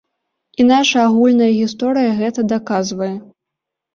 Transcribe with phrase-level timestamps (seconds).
[0.61, 3.13] І наша агульная гісторыя гэта даказвае.